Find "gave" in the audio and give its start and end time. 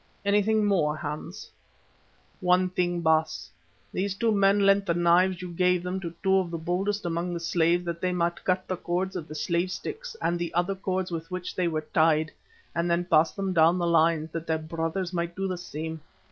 5.53-5.83